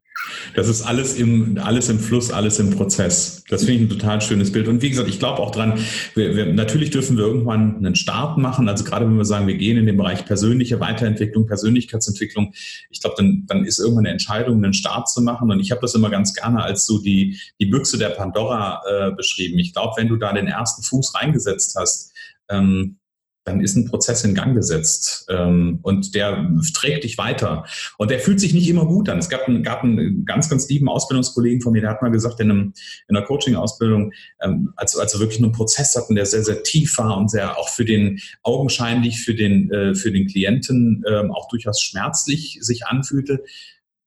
[0.54, 3.44] Das ist alles im, alles im Fluss, alles im Prozess.
[3.48, 4.68] Das finde ich ein total schönes Bild.
[4.68, 5.78] Und wie gesagt, ich glaube auch dran,
[6.14, 8.68] wir, wir, natürlich dürfen wir irgendwann einen Start machen.
[8.68, 12.52] Also gerade wenn wir sagen, wir gehen in den Bereich persönliche Weiterentwicklung, Persönlichkeitsentwicklung,
[12.90, 15.50] ich glaube, dann, dann ist irgendwann eine Entscheidung, einen Start zu machen.
[15.50, 19.10] Und ich habe das immer ganz gerne als so die, die Büchse der Pandora äh,
[19.12, 19.58] beschrieben.
[19.58, 22.12] Ich glaube, wenn du da den ersten Fuß reingesetzt hast,
[22.48, 22.98] ähm,
[23.44, 27.64] dann ist ein Prozess in Gang gesetzt ähm, und der trägt dich weiter.
[27.96, 29.18] Und der fühlt sich nicht immer gut an.
[29.18, 32.40] Es gab einen, gab einen ganz, ganz lieben Ausbildungskollegen von mir, der hat mal gesagt,
[32.40, 32.72] in, einem,
[33.08, 36.98] in einer Coaching-Ausbildung, ähm, als, als wir wirklich einen Prozess hatten, der sehr, sehr tief
[36.98, 41.48] war und sehr auch für den, augenscheinlich für den, äh, für den Klienten äh, auch
[41.48, 43.44] durchaus schmerzlich sich anfühlte.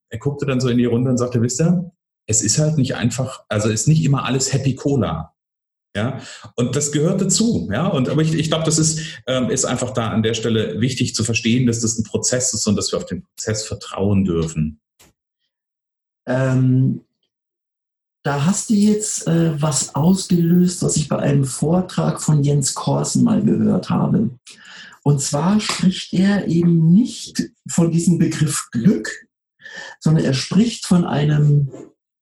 [0.08, 1.90] Er guckte dann so in die Runde und sagte, wisst ihr,
[2.26, 5.34] es ist halt nicht einfach, also ist nicht immer alles Happy Cola.
[5.94, 6.20] Ja,
[6.56, 7.68] und das gehört dazu.
[7.70, 10.80] Ja, und aber ich, ich glaube, das ist, ähm, ist einfach da an der Stelle
[10.80, 14.24] wichtig zu verstehen, dass das ein Prozess ist und dass wir auf den Prozess vertrauen
[14.24, 14.80] dürfen.
[16.26, 17.02] Ähm,
[18.22, 23.24] da hast du jetzt äh, was ausgelöst, was ich bei einem Vortrag von Jens Korsen
[23.24, 24.30] mal gehört habe.
[25.02, 29.10] Und zwar spricht er eben nicht von diesem Begriff Glück,
[29.98, 31.70] sondern er spricht von einem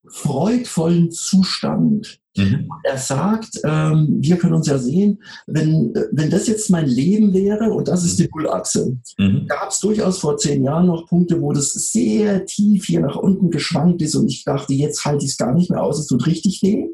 [0.08, 2.19] freudvollen Zustand.
[2.40, 2.70] Mhm.
[2.84, 7.72] Er sagt, ähm, wir können uns ja sehen, wenn, wenn das jetzt mein Leben wäre
[7.72, 9.46] und das ist die Nullachse, mhm.
[9.46, 13.50] gab es durchaus vor zehn Jahren noch Punkte, wo das sehr tief hier nach unten
[13.50, 16.26] geschwankt ist und ich dachte, jetzt halte ich es gar nicht mehr aus, es tut
[16.26, 16.88] richtig weh.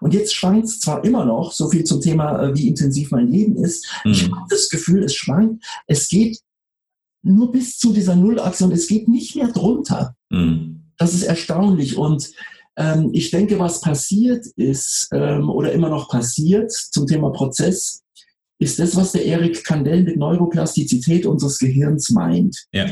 [0.00, 3.28] Und jetzt schwankt es zwar immer noch, so viel zum Thema, äh, wie intensiv mein
[3.28, 3.86] Leben ist.
[4.04, 4.12] Mhm.
[4.12, 5.64] Ich habe das Gefühl, es schwankt.
[5.86, 6.38] Es geht
[7.22, 10.14] nur bis zu dieser Nullachse und es geht nicht mehr drunter.
[10.30, 10.92] Mhm.
[10.98, 11.96] Das ist erstaunlich.
[11.96, 12.30] Und
[12.76, 18.02] ähm, ich denke, was passiert ist ähm, oder immer noch passiert zum Thema Prozess,
[18.58, 22.66] ist das, was der Erik Kandel mit Neuroplastizität unseres Gehirns meint.
[22.72, 22.86] Ja.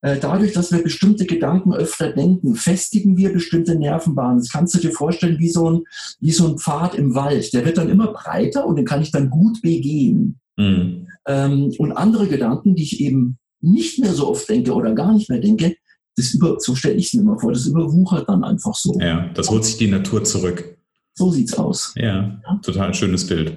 [0.00, 4.38] Äh, dadurch, dass wir bestimmte Gedanken öfter denken, festigen wir bestimmte Nervenbahnen.
[4.38, 5.84] Das kannst du dir vorstellen wie so ein,
[6.18, 7.52] wie so ein Pfad im Wald.
[7.52, 10.40] Der wird dann immer breiter und den kann ich dann gut begehen.
[10.56, 11.06] Mhm.
[11.28, 15.30] Ähm, und andere Gedanken, die ich eben nicht mehr so oft denke oder gar nicht
[15.30, 15.76] mehr denke,
[16.16, 18.98] das über, so stelle ich es mir immer vor, das überwuchert dann einfach so.
[19.00, 20.76] Ja, das holt sich die Natur zurück.
[21.14, 21.92] So sieht's aus.
[21.96, 22.60] Ja, ja.
[22.62, 23.56] total schönes Bild.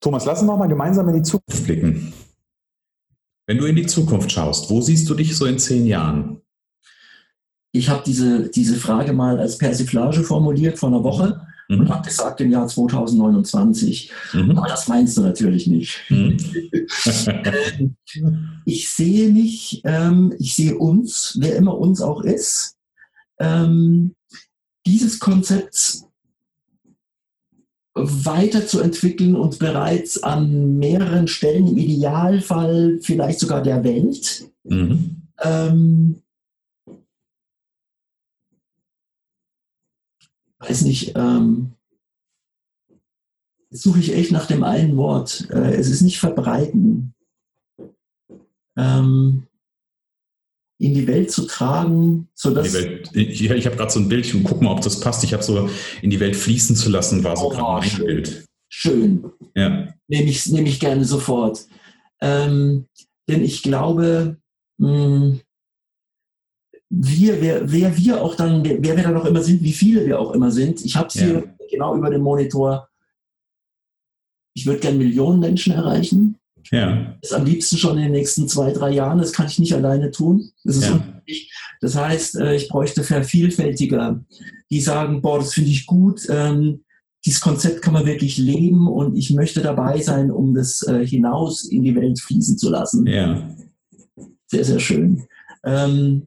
[0.00, 2.12] Thomas, lass uns noch mal gemeinsam in die Zukunft blicken.
[3.46, 6.40] Wenn du in die Zukunft schaust, wo siehst du dich so in zehn Jahren?
[7.72, 11.80] Ich habe diese, diese Frage mal als Persiflage formuliert vor einer Woche mhm.
[11.80, 14.12] und habe gesagt im Jahr 2029.
[14.32, 14.58] Mhm.
[14.58, 16.00] Aber das meinst du natürlich nicht.
[16.08, 16.36] Mhm.
[18.64, 22.76] ich sehe mich, ähm, ich sehe uns, wer immer uns auch ist,
[23.38, 24.14] ähm,
[24.86, 26.02] dieses Konzept
[27.94, 35.22] weiterzuentwickeln und bereits an mehreren Stellen, im Idealfall vielleicht sogar der Welt, mhm.
[35.42, 36.19] ähm,
[40.60, 41.72] weiß nicht, ähm,
[43.70, 45.48] suche ich echt nach dem einen Wort.
[45.50, 47.14] Äh, es ist nicht verbreiten.
[48.76, 49.46] Ähm,
[50.78, 52.72] in die Welt zu tragen, sodass.
[52.72, 55.22] Welt, ich, ich habe gerade so ein Bildchen, guck mal, ob das passt.
[55.24, 55.68] Ich habe so
[56.00, 58.06] in die Welt fließen zu lassen, war so oh, gerade mein schön.
[58.06, 58.44] Bild.
[58.68, 59.32] Schön.
[59.54, 59.88] Ja.
[60.08, 61.66] Nehme ich, nehm ich gerne sofort.
[62.20, 62.86] Ähm,
[63.28, 64.38] denn ich glaube,
[64.78, 65.40] mh, hm,
[66.90, 70.18] wir, wer, wer wir auch dann, wer, wir dann auch immer sind, wie viele wir
[70.18, 70.84] auch immer sind.
[70.84, 71.26] Ich habe es ja.
[71.26, 72.88] hier genau über dem Monitor.
[74.54, 76.36] Ich würde gerne Millionen Menschen erreichen.
[76.72, 77.16] Ja.
[77.22, 79.18] Das ist am liebsten schon in den nächsten zwei, drei Jahren.
[79.18, 80.50] Das kann ich nicht alleine tun.
[80.64, 81.02] Das ist ja.
[81.80, 84.22] Das heißt, äh, ich bräuchte Vervielfältiger,
[84.70, 86.26] die sagen, boah, das finde ich gut.
[86.28, 86.84] Ähm,
[87.24, 91.64] dieses Konzept kann man wirklich leben und ich möchte dabei sein, um das äh, hinaus
[91.64, 93.06] in die Welt fließen zu lassen.
[93.06, 93.48] Ja.
[94.46, 95.26] Sehr, sehr schön.
[95.64, 96.26] Ähm,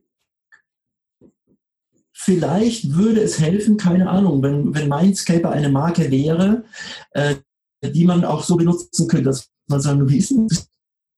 [2.24, 6.64] vielleicht würde es helfen, keine Ahnung, wenn, wenn Mindscaper eine Marke wäre,
[7.12, 7.36] äh,
[7.84, 10.68] die man auch so benutzen könnte, dass man sagen, wie ist denn das?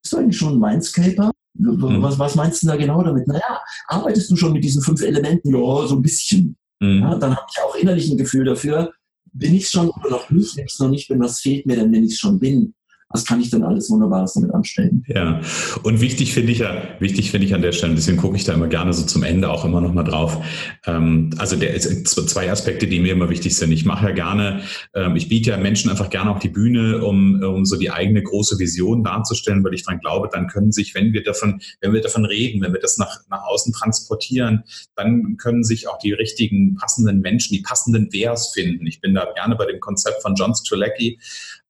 [0.01, 1.31] Bist du eigentlich schon ein Mindscaper?
[1.57, 2.01] Mhm.
[2.01, 3.27] Was, was meinst du da genau damit?
[3.27, 5.49] Naja, arbeitest du schon mit diesen fünf Elementen?
[5.49, 6.55] Ja, so ein bisschen.
[6.79, 6.99] Mhm.
[6.99, 8.91] Ja, dann habe ich auch innerlich ein Gefühl dafür,
[9.33, 10.55] bin ich schon oder noch nicht?
[10.55, 12.73] Wenn ich es noch nicht bin, was fehlt mir denn, wenn ich es schon bin?
[13.15, 15.05] Was kann ich denn alles Wunderbares damit anstellen?
[15.07, 15.39] Ja,
[15.83, 18.53] und wichtig finde ich ja, wichtig finde ich an der Stelle, deswegen gucke ich da
[18.53, 20.43] immer gerne so zum Ende auch immer noch mal drauf.
[20.85, 23.71] Ähm, also der zwei Aspekte, die mir immer wichtig sind.
[23.71, 27.41] Ich mache ja gerne, ähm, ich biete ja Menschen einfach gerne auch die Bühne, um,
[27.41, 31.13] um so die eigene große Vision darzustellen, weil ich daran glaube, dann können sich, wenn
[31.13, 34.65] wir davon, wenn wir davon reden, wenn wir das nach, nach außen transportieren,
[34.97, 38.85] dann können sich auch die richtigen passenden Menschen, die passenden Wers finden.
[38.87, 41.17] Ich bin da gerne bei dem Konzept von John Strzelecki,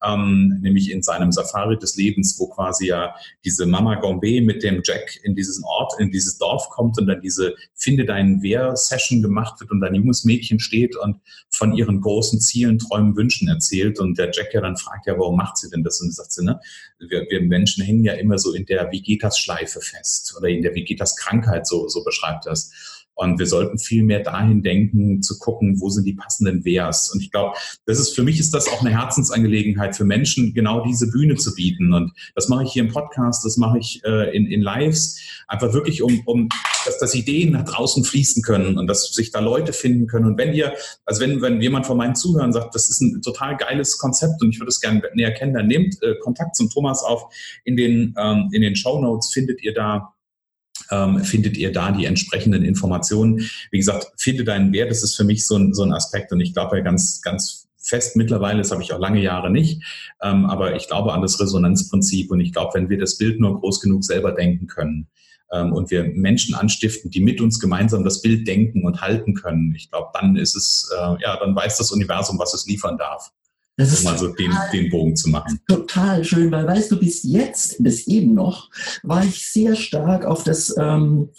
[0.03, 4.81] ähm, nämlich in seinem Safari des Lebens, wo quasi ja diese Mama Gombe mit dem
[4.83, 9.59] Jack in diesen Ort, in dieses Dorf kommt und dann diese Finde deinen Wehr-Session gemacht
[9.59, 11.17] wird und ein junges Mädchen steht und
[11.49, 15.37] von ihren großen Zielen, Träumen, Wünschen erzählt und der Jack ja dann fragt, ja, warum
[15.37, 16.01] macht sie denn das?
[16.01, 16.59] Und sagt sie, ne,
[16.99, 20.49] wir, wir Menschen hängen ja immer so in der Wie geht das Schleife fest oder
[20.49, 23.04] in der Wie geht das Krankheit, so, so beschreibt das.
[23.15, 27.11] Und wir sollten viel mehr dahin denken, zu gucken, wo sind die passenden Wehrs.
[27.11, 30.85] Und ich glaube, das ist für mich ist das auch eine Herzensangelegenheit für Menschen, genau
[30.85, 31.93] diese Bühne zu bieten.
[31.93, 35.73] Und das mache ich hier im Podcast, das mache ich äh, in, in Lives, einfach
[35.73, 36.49] wirklich, um, um
[36.85, 40.25] dass, dass Ideen nach draußen fließen können und dass sich da Leute finden können.
[40.25, 40.73] Und wenn ihr,
[41.05, 44.49] also wenn, wenn jemand von meinen Zuhörern sagt, das ist ein total geiles Konzept und
[44.49, 47.33] ich würde es gerne näher kennen, dann nehmt äh, Kontakt zum Thomas auf.
[47.63, 50.14] In den, ähm, in den Show Notes findet ihr da
[50.91, 53.49] ähm, findet ihr da die entsprechenden Informationen.
[53.71, 56.41] Wie gesagt, finde deinen Wert, das ist für mich so ein, so ein Aspekt und
[56.41, 59.83] ich glaube ja ganz, ganz fest mittlerweile, das habe ich auch lange Jahre nicht,
[60.21, 63.59] ähm, aber ich glaube an das Resonanzprinzip und ich glaube, wenn wir das Bild nur
[63.59, 65.07] groß genug selber denken können,
[65.51, 69.73] ähm, und wir Menschen anstiften, die mit uns gemeinsam das Bild denken und halten können,
[69.75, 73.31] ich glaube, dann ist es, äh, ja, dann weiß das Universum, was es liefern darf.
[73.77, 75.59] Das ist um also den, den Bogen zu machen.
[75.67, 78.69] Total schön, weil weißt du, bis jetzt, bis eben noch,
[79.03, 81.29] war ich sehr stark auf das, ähm,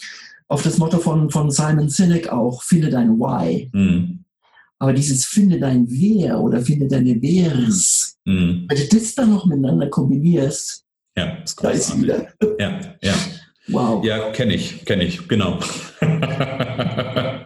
[0.47, 3.69] auf das Motto von, von Simon Sinek auch, finde dein Why.
[3.73, 4.23] Mhm.
[4.79, 8.65] Aber dieses finde dein Wer oder finde deine Wers, mhm.
[8.67, 10.83] wenn du das dann noch miteinander kombinierst,
[11.17, 12.27] ja, das da ist wieder.
[12.59, 13.13] Ja, ja.
[13.69, 14.05] Wow.
[14.05, 15.59] Ja, kenne ich, kenne ich, genau.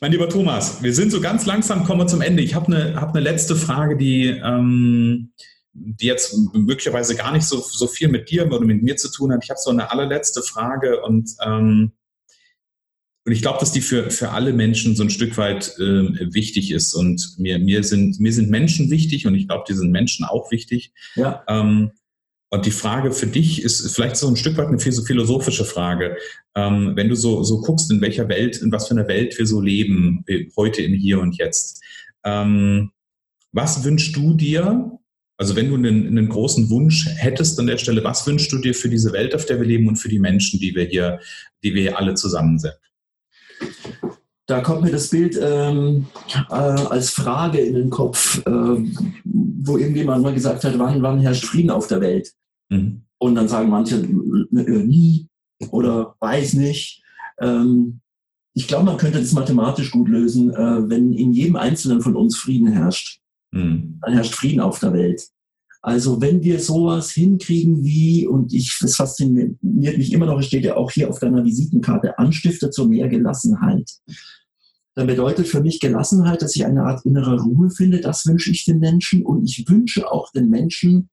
[0.00, 2.42] Mein lieber Thomas, wir sind so ganz langsam, kommen wir zum Ende.
[2.42, 5.32] Ich habe eine hab ne letzte Frage, die, ähm,
[5.72, 9.32] die jetzt möglicherweise gar nicht so, so viel mit dir oder mit mir zu tun
[9.32, 9.42] hat.
[9.42, 11.92] Ich habe so eine allerletzte Frage und, ähm,
[13.24, 16.72] und ich glaube, dass die für, für alle Menschen so ein Stück weit äh, wichtig
[16.72, 16.94] ist.
[16.94, 20.50] Und mir, mir, sind, mir sind Menschen wichtig und ich glaube, die sind Menschen auch
[20.50, 20.92] wichtig.
[21.14, 21.42] Ja.
[21.48, 21.90] Ähm,
[22.50, 26.16] und die Frage für dich ist vielleicht so ein Stück weit eine philosophische Frage.
[26.54, 29.46] Ähm, wenn du so, so guckst, in welcher Welt, in was für einer Welt wir
[29.46, 31.82] so leben, äh, heute im Hier und Jetzt.
[32.24, 32.92] Ähm,
[33.52, 34.92] was wünschst du dir,
[35.38, 38.74] also wenn du einen, einen, großen Wunsch hättest an der Stelle, was wünschst du dir
[38.74, 41.20] für diese Welt, auf der wir leben und für die Menschen, die wir hier,
[41.64, 42.74] die wir hier alle zusammen sind?
[44.46, 46.06] Da kommt mir das Bild ähm,
[46.50, 48.84] äh, als Frage in den Kopf, äh,
[49.24, 52.32] wo irgendjemand mal gesagt hat, wann, wann herrscht Frieden auf der Welt?
[52.68, 53.02] Mhm.
[53.18, 55.26] Und dann sagen manche, äh, nie
[55.70, 57.02] oder weiß nicht.
[57.40, 58.00] Ähm,
[58.54, 62.36] ich glaube, man könnte das mathematisch gut lösen, äh, wenn in jedem Einzelnen von uns
[62.36, 63.20] Frieden herrscht.
[63.52, 63.98] Mhm.
[64.00, 65.28] Dann herrscht Frieden auf der Welt.
[65.86, 70.64] Also wenn wir sowas hinkriegen wie, und ich, das fasziniert mich immer noch, es steht
[70.64, 73.90] ja auch hier auf deiner Visitenkarte, Anstifter zu mehr Gelassenheit
[74.96, 78.00] dann bedeutet für mich Gelassenheit, dass ich eine Art innere Ruhe finde.
[78.00, 79.24] Das wünsche ich den Menschen.
[79.24, 81.10] Und ich wünsche auch den Menschen,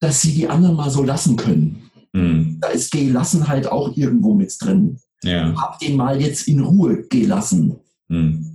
[0.00, 1.90] dass sie die anderen mal so lassen können.
[2.14, 2.56] Mhm.
[2.58, 4.98] Da ist Gelassenheit auch irgendwo mit drin.
[5.22, 5.54] Ja.
[5.60, 7.76] Hab den mal jetzt in Ruhe gelassen.
[8.08, 8.51] Mhm.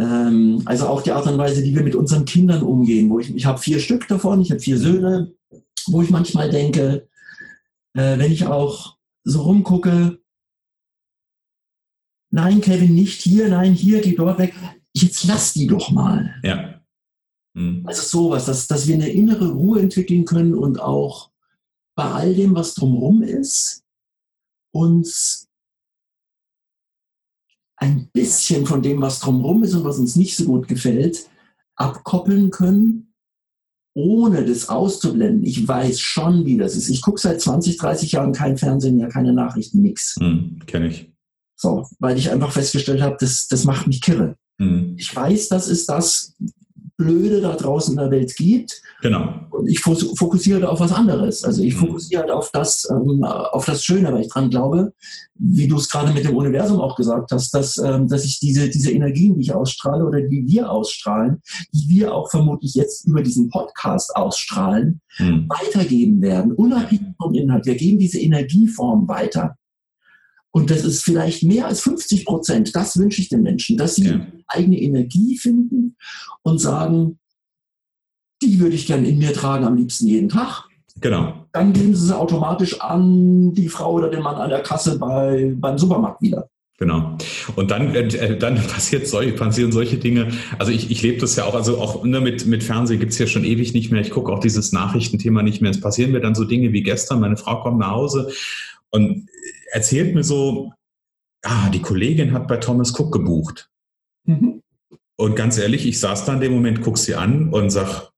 [0.00, 3.10] Ähm, also auch die Art und Weise, wie wir mit unseren Kindern umgehen.
[3.10, 5.34] Wo ich ich habe vier Stück davon, ich habe vier Söhne,
[5.88, 7.06] wo ich manchmal denke,
[7.92, 10.18] äh, wenn ich auch so rumgucke,
[12.30, 14.54] nein, Kevin, nicht hier, nein, hier, geh dort weg.
[14.94, 16.34] Jetzt lass die doch mal.
[16.42, 16.80] Ja.
[17.54, 17.82] Mhm.
[17.86, 21.30] Also sowas, dass, dass wir eine innere Ruhe entwickeln können und auch
[21.94, 23.84] bei all dem, was drumherum ist,
[24.72, 25.49] uns
[27.80, 31.26] ein bisschen von dem, was drumherum ist und was uns nicht so gut gefällt,
[31.76, 33.14] abkoppeln können,
[33.94, 35.44] ohne das auszublenden.
[35.44, 36.90] Ich weiß schon, wie das ist.
[36.90, 40.16] Ich gucke seit 20, 30 Jahren kein Fernsehen mehr, keine Nachrichten, nichts.
[40.20, 41.10] Hm, Kenne ich.
[41.56, 44.36] So, weil ich einfach festgestellt habe, das, das macht mich kirre.
[44.58, 44.94] Mhm.
[44.96, 46.34] Ich weiß, dass es das
[47.00, 48.82] Blöde da draußen in der Welt gibt.
[49.00, 49.32] Genau.
[49.50, 51.42] Und ich fokussiere auf was anderes.
[51.44, 51.86] Also ich mhm.
[51.86, 54.92] fokussiere halt auf das, ähm, auf das Schöne, weil ich dran glaube,
[55.34, 58.68] wie du es gerade mit dem Universum auch gesagt hast, dass, ähm, dass ich diese,
[58.68, 61.40] diese Energien, die ich ausstrahle oder die wir ausstrahlen,
[61.72, 65.48] die wir auch vermutlich jetzt über diesen Podcast ausstrahlen, mhm.
[65.48, 67.64] weitergeben werden, unabhängig vom Inhalt.
[67.64, 69.56] Wir geben diese Energieform weiter.
[70.52, 72.74] Und das ist vielleicht mehr als 50 Prozent.
[72.74, 74.26] Das wünsche ich den Menschen, dass sie ja.
[74.48, 75.96] eigene Energie finden
[76.42, 77.18] und sagen,
[78.42, 80.64] die würde ich gerne in mir tragen, am liebsten jeden Tag.
[81.00, 81.46] Genau.
[81.52, 85.52] Dann geben sie sie automatisch an die Frau oder den Mann an der Kasse bei,
[85.56, 86.48] beim Supermarkt wieder.
[86.78, 87.18] Genau.
[87.56, 90.28] Und dann, äh, dann passiert solche, passieren solche Dinge.
[90.58, 93.26] Also ich, ich lebe das ja auch, also auch ne, mit, mit Fernsehen gibt's ja
[93.26, 94.00] schon ewig nicht mehr.
[94.00, 95.70] Ich gucke auch dieses Nachrichtenthema nicht mehr.
[95.70, 98.32] Es passieren mir dann so Dinge wie gestern, meine Frau kommt nach Hause
[98.90, 99.28] und
[99.70, 100.72] erzählt mir so,
[101.42, 103.70] ah, die Kollegin hat bei Thomas Cook gebucht.
[104.24, 104.62] Mhm.
[105.16, 108.10] Und ganz ehrlich, ich saß da in dem Moment, guck sie an und sag,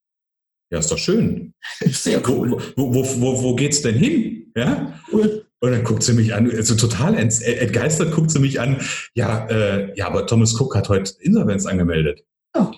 [0.71, 1.55] ja, ist doch schön.
[1.81, 2.53] Sehr cool.
[2.77, 4.53] Wo, wo, wo, wo geht's denn hin?
[4.57, 4.99] Ja?
[5.13, 5.47] Cool.
[5.61, 8.81] Und dann guckt sie mich an, also total entgeistert guckt sie mich an.
[9.15, 12.25] Ja, äh, ja, aber Thomas Cook hat heute Insolvenz angemeldet.
[12.57, 12.73] Ja.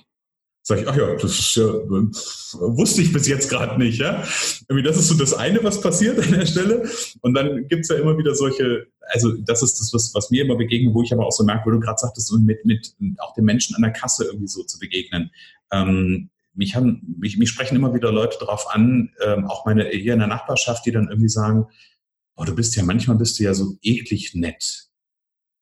[0.66, 4.24] Sag ich, ach ja, das ist ja, wusste ich bis jetzt gerade nicht, ja.
[4.66, 6.88] Irgendwie das ist so das eine, was passiert an der Stelle.
[7.20, 10.57] Und dann gibt's ja immer wieder solche, also das ist das, was, was mir immer
[10.57, 13.44] begegnet, wo ich aber auch so merke, wo du gerade sagtest, mit, mit auch den
[13.44, 15.31] Menschen an der Kasse irgendwie so zu begegnen.
[15.70, 20.14] Ähm, mich haben, mich, mich sprechen immer wieder Leute darauf an, ähm, auch meine hier
[20.14, 21.66] in der Nachbarschaft, die dann irgendwie sagen,
[22.37, 24.88] oh, du bist ja, manchmal bist du ja so eklig nett.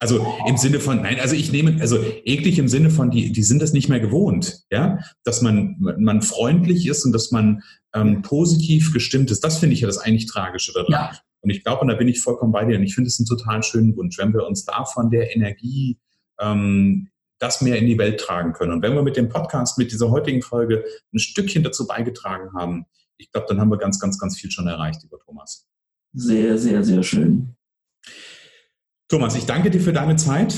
[0.02, 3.44] Also im Sinne von, nein, also ich nehme, also eklig im Sinne von, die, die
[3.44, 7.62] sind das nicht mehr gewohnt, ja, dass man, man freundlich ist und dass man
[7.94, 9.44] ähm, positiv gestimmt ist.
[9.44, 10.90] Das finde ich ja das eigentlich Tragische daran.
[10.90, 11.12] Ja.
[11.40, 13.26] Und ich glaube, und da bin ich vollkommen bei dir, und ich finde es einen
[13.26, 16.00] total schönen Wunsch, wenn wir uns da von der Energie
[16.40, 18.72] ähm, das mehr in die Welt tragen können.
[18.72, 20.84] Und wenn wir mit dem Podcast, mit dieser heutigen Folge
[21.14, 22.86] ein Stückchen dazu beigetragen haben,
[23.18, 25.68] ich glaube, dann haben wir ganz, ganz, ganz viel schon erreicht, lieber Thomas.
[26.12, 27.54] Sehr, sehr, sehr schön.
[29.12, 30.54] Thomas, ich danke dir für deine Zeit.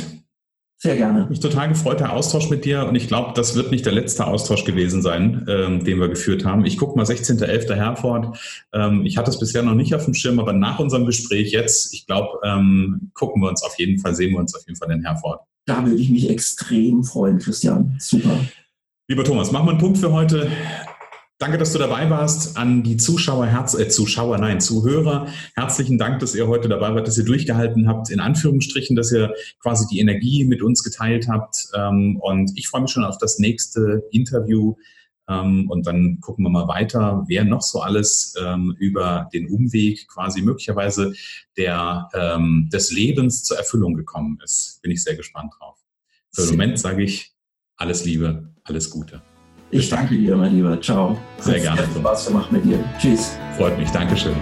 [0.77, 1.27] Sehr gerne.
[1.29, 2.87] Mich total gefreut, der Austausch mit dir.
[2.87, 6.45] Und ich glaube, das wird nicht der letzte Austausch gewesen sein, ähm, den wir geführt
[6.45, 6.65] haben.
[6.65, 7.75] Ich gucke mal 16.11.
[7.75, 8.39] Herford.
[8.73, 11.93] Ähm, ich hatte es bisher noch nicht auf dem Schirm, aber nach unserem Gespräch jetzt,
[11.95, 14.93] ich glaube, ähm, gucken wir uns auf jeden Fall, sehen wir uns auf jeden Fall
[14.93, 15.41] in Herford.
[15.67, 17.97] Da würde ich mich extrem freuen, Christian.
[17.99, 18.39] Super.
[19.09, 20.49] Lieber Thomas, machen wir einen Punkt für heute.
[21.39, 22.57] Danke, dass du dabei warst.
[22.57, 27.09] An die Zuschauer, Herz, äh, Zuschauer, nein, Zuhörer, herzlichen Dank, dass ihr heute dabei wart,
[27.09, 31.67] dass ihr durchgehalten habt, in Anführungsstrichen, dass ihr quasi die Energie mit uns geteilt habt.
[31.75, 34.77] Ähm, und ich freue mich schon auf das nächste Interview.
[35.29, 40.07] Ähm, und dann gucken wir mal weiter, wer noch so alles ähm, über den Umweg
[40.07, 41.15] quasi möglicherweise
[41.57, 44.81] der, ähm, des Lebens zur Erfüllung gekommen ist.
[44.83, 45.79] Bin ich sehr gespannt drauf.
[46.33, 47.33] Für den Moment sage ich
[47.77, 49.21] alles Liebe, alles Gute.
[49.75, 50.81] Ich danke dir, mein Lieber.
[50.81, 51.19] Ciao.
[51.41, 51.81] Sehr gerne.
[51.81, 52.79] Hat Spaß gemacht mit dir.
[52.97, 53.37] Tschüss.
[53.57, 53.91] Freut mich.
[53.91, 54.37] Dankeschön.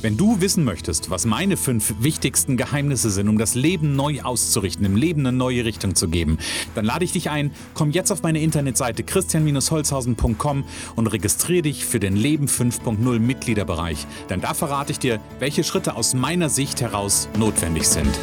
[0.00, 4.84] Wenn du wissen möchtest, was meine fünf wichtigsten Geheimnisse sind, um das Leben neu auszurichten,
[4.84, 6.38] im Leben eine neue Richtung zu geben,
[6.74, 10.64] dann lade ich dich ein, komm jetzt auf meine Internetseite christian-holzhausen.com
[10.96, 14.04] und registriere dich für den Leben 5.0 Mitgliederbereich.
[14.30, 18.18] Denn da verrate ich dir, welche Schritte aus meiner Sicht heraus notwendig sind.